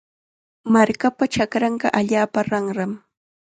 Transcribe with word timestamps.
Markapa 0.73 1.25
chakranqa 1.35 1.87
allaapa 1.99 2.39
ranram. 2.51 2.91